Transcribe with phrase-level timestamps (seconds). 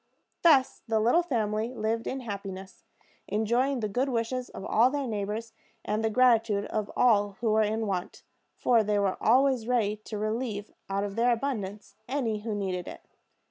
[0.41, 2.83] Thus the little family lived in happiness,
[3.27, 5.53] enjoying the good wishes of all their neighbors,
[5.85, 8.23] and the gratitude of all who were in want;
[8.57, 13.05] for they were always ready to relieve out of their abundance any who needed it.